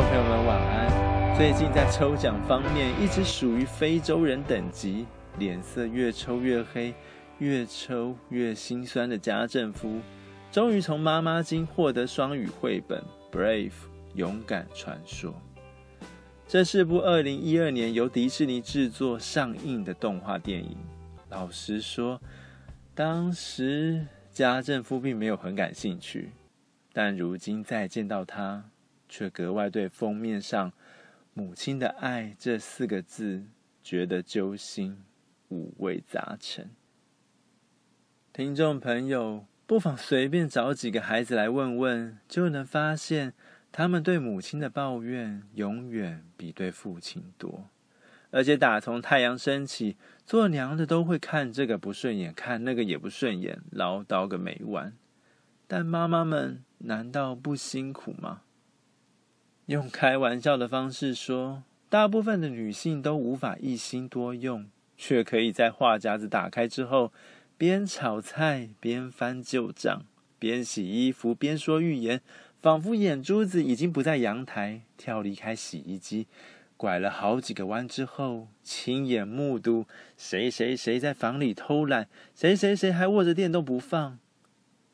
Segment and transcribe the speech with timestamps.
[0.00, 5.04] 朋友们晚安最近在抽奖方面一直属于非洲人等级，
[5.38, 6.94] 脸色越抽越黑，
[7.38, 10.00] 越抽越心酸的家政夫，
[10.52, 13.02] 终于从妈妈经获得双语绘本
[13.36, 13.72] 《Brave
[14.14, 15.32] 勇敢传说》。
[16.46, 20.76] 这是部二零一二年由迪士尼制作上映的动画电影。
[21.28, 22.20] 老实说，
[22.94, 26.30] 当时家政夫并没有很感兴趣，
[26.92, 28.64] 但如今再见到他，
[29.08, 30.72] 却格外对封面上。
[31.34, 33.44] 母亲的爱这四个字，
[33.82, 35.04] 觉得揪心，
[35.50, 36.70] 五味杂陈。
[38.32, 43.34] 听众朋友，不妨随便找几个孩子来问问，就能发现
[43.70, 47.68] 他们对母亲的抱怨永远比对父亲多。
[48.30, 54.92] 而且打从太阳升起，做娘的都会看这个不顺眼，看那个也不顺眼，唠叨个没完。
[55.66, 58.42] 但妈妈们难道不辛苦吗？
[59.68, 64.64] 用开玩笑的方式说，大部分的女性都无法一心多用，
[64.96, 67.12] 却可以在话匣子打开之后，
[67.58, 70.06] 边炒菜边翻旧账，
[70.38, 72.22] 边洗衣服边说预言，
[72.62, 76.26] 仿佛眼珠子已经不在阳台，跳离开洗衣机，
[76.78, 79.84] 拐了好几个弯之后，亲眼目睹
[80.16, 84.18] 谁谁谁在房里偷懒，谁谁谁还握着电动不放。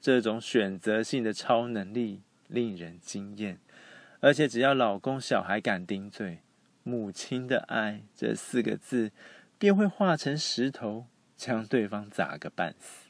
[0.00, 3.58] 这种选择性的超能力令人惊艳。
[4.22, 6.38] 而且只要老公、小孩敢顶嘴
[6.84, 9.10] ，“母亲的爱”这四个字
[9.58, 11.06] 便会化成石头，
[11.36, 13.08] 将对方砸个半死。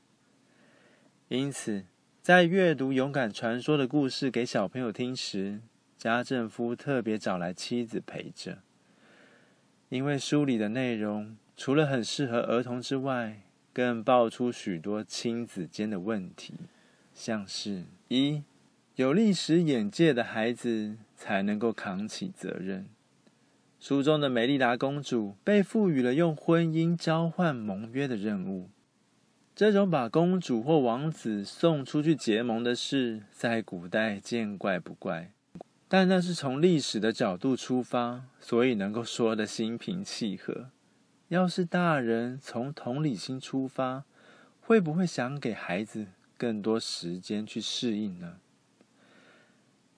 [1.28, 1.84] 因此，
[2.22, 5.60] 在阅读《勇敢传说》的故事给小朋友听时，
[5.98, 8.60] 家政夫特别找来妻子陪着，
[9.90, 13.42] 因为书里的内容除了很适合儿童之外，
[13.74, 16.54] 更爆出许多亲子间的问题，
[17.12, 18.42] 像是一。
[18.96, 22.86] 有历史眼界的孩子才能够扛起责任。
[23.80, 28.68] 书中的美丽达公主被赋予了用婚姻交换盟约的任务。
[29.56, 35.32] 这种把公主或王子送出去结盟的事，在古代见怪不怪。
[35.88, 40.68] 但那是从历史的角度出发，所以能够说得心平气和。
[41.28, 44.04] 要是大人从同理心出发，
[44.60, 48.36] 会不会想给孩子更多时间去适应呢？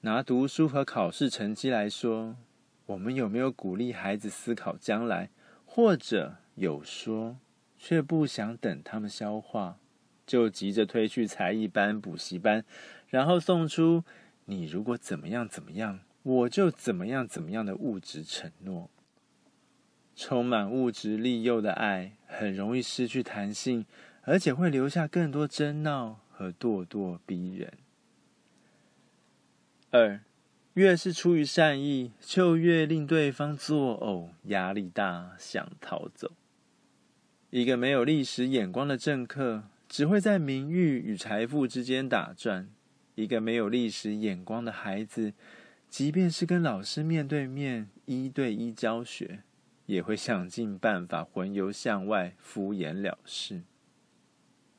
[0.04, 2.37] 拿读书和考试成绩来说，
[2.84, 5.31] 我们有没有鼓励孩子思考将来，
[5.65, 7.38] 或者有说
[7.78, 9.78] 却不想等他们消化，
[10.26, 12.66] 就急着推去才艺班、补习班，
[13.09, 14.04] 然后送出
[14.44, 18.91] “你如果怎么样怎么样，我就怎么样怎么样的物质承诺”。
[20.15, 23.86] 充满物质利诱的爱很容易失去弹性，
[24.25, 27.72] 而且会留下更多争闹和咄咄逼人。
[29.97, 30.19] 二，
[30.72, 36.32] 越是出于善意，就越令对方作呕、压力大、想逃走。
[37.50, 42.66] 一个没有历史眼光的政客，只会在名誉与财富之间打转；
[43.15, 45.33] 一个没有历史眼光的孩子，
[45.88, 49.44] 即便是跟老师面对面一对一教学，
[49.87, 53.62] 也会想尽办法魂游向外，敷衍了事。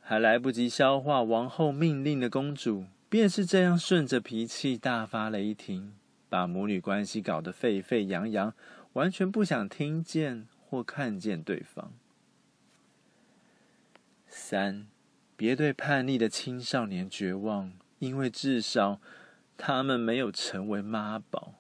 [0.02, 2.88] 还来不及消化王后命令的公主。
[3.08, 5.94] 便是这样顺着脾气大发雷霆，
[6.28, 8.54] 把母女关系搞得沸沸扬扬，
[8.94, 11.94] 完全不想听见或看见对方。
[14.28, 14.88] 三，
[15.38, 19.00] 别对叛逆的青少年绝望，因为至少
[19.56, 21.54] 他们没有成为妈宝。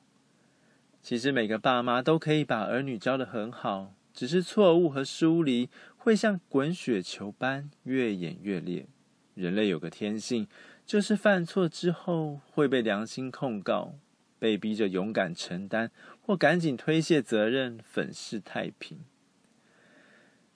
[1.02, 8.88] 其实每个爸妈都可以把儿女教得很好，只是错误和疏离会像滚雪球般越演越烈。
[9.36, 10.48] 人类有个天性。
[10.86, 13.96] 就是犯错之后会被良心控告，
[14.38, 15.90] 被逼着勇敢承担，
[16.22, 19.00] 或赶紧推卸责任，粉饰太平。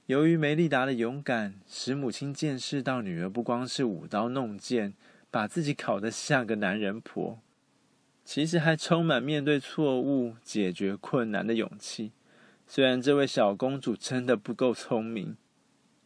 [0.05, 4.93] 由于梅丽达的勇敢，使母亲见识到女儿不光是舞刀弄剑，
[5.31, 7.39] 把自己搞得像个男人婆，
[8.23, 12.11] 其实还充满面对错误、解决困难的勇气。
[12.67, 15.37] 虽然这位小公主真的不够聪明，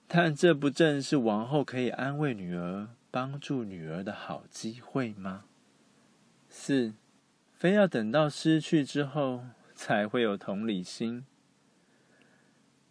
[0.07, 2.87] 但这不正是王后可以安慰女儿？
[3.13, 5.43] 帮助女儿的好机会吗？
[6.49, 6.95] 四，
[7.53, 9.45] 非要等到失去之后
[9.75, 11.23] 才会有同理心。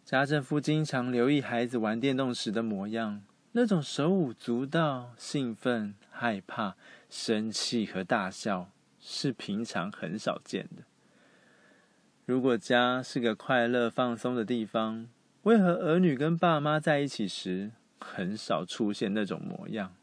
[0.05, 3.21] 家政夫经常留意孩子玩电动时的模样，
[3.51, 6.77] 那种手舞足蹈、兴奋、害怕、
[7.09, 8.69] 生气和大笑，
[9.01, 10.83] 是平常很少见的。
[12.25, 15.09] 如果家是个快乐放松的地方，
[15.41, 19.93] 为何儿女跟爸妈在一起时，很少出现那种模样？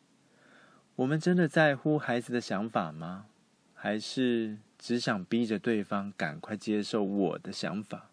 [1.01, 3.25] 我们真的在乎孩子的想法吗？
[3.73, 8.11] 还是只想逼着对方赶快接受我的想法？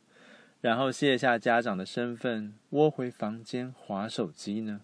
[0.62, 4.80] 然后卸下家长的身份，窝回房间划手机呢？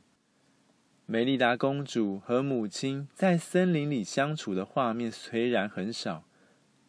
[1.06, 6.26] 梅丽达公主和母亲在森林里相处的画面虽然很少，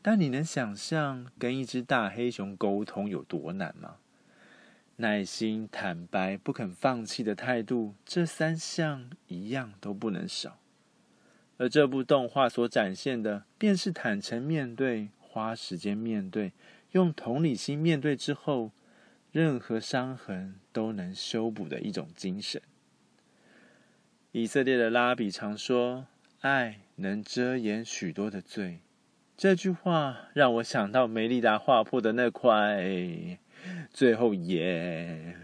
[0.03, 3.99] 但你能想象跟一只大黑熊沟通有多难吗？
[4.97, 10.59] 耐心、坦白、不肯放弃的态度，这三项一样都不能少。
[11.57, 16.53] 而这部动画所展现的，便是坦诚面对、花时间面对。
[16.93, 18.73] 用同理心面对之后，
[19.33, 22.63] 任何伤痕都能修补的一种精神。
[24.33, 26.07] 以色列的拉比常说
[26.43, 28.81] ：“爱能遮掩许多的罪。”
[29.37, 32.81] 这句话让我想到梅丽达划破的那块
[33.93, 35.37] 最后耶。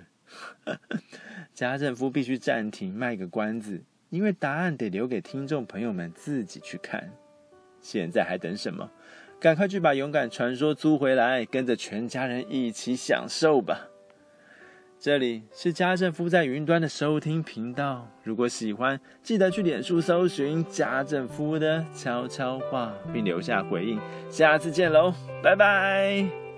[1.53, 7.11] 家政夫必须暂停卖个关子，因为答案得留给听众朋友们自己去看。
[7.81, 8.91] 现在还等什么？
[9.41, 13.89] 赶快去把《勇敢传说》租回来，跟着全家人一起享受吧！
[14.99, 18.07] 这里是家政夫在云端的收听频道。
[18.23, 23.99] 如果喜欢，记得去脸书搜寻家政夫的悄悄话，并留下回应。
[24.29, 26.50] 下次见喽，拜拜！